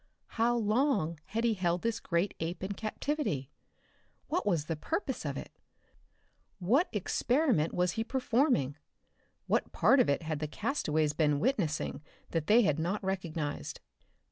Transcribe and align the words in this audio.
How 0.29 0.55
long 0.57 1.19
had 1.27 1.43
he 1.43 1.53
held 1.53 1.83
this 1.83 1.99
great 1.99 2.33
ape 2.39 2.63
in 2.63 2.71
captivity? 2.71 3.51
What 4.29 4.47
was 4.47 4.65
the 4.65 4.75
purpose 4.75 5.25
of 5.25 5.37
it? 5.37 5.51
What 6.57 6.89
experiment 6.91 7.71
was 7.71 7.91
he 7.91 8.03
performing? 8.03 8.77
What 9.45 9.71
part 9.71 9.99
of 9.99 10.09
it 10.09 10.23
had 10.23 10.39
the 10.39 10.47
castaways 10.47 11.13
been 11.13 11.39
witnessing 11.39 12.01
that 12.31 12.47
they 12.47 12.63
had 12.63 12.79
not 12.79 13.03
recognized? 13.03 13.79